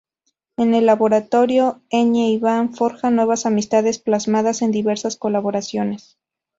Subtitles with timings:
[0.57, 6.17] En Laboratorio Ñ Iván forja buenas amistades, plasmadas en diversas colaboraciones.